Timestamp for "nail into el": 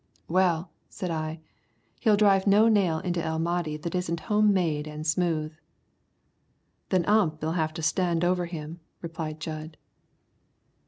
2.67-3.37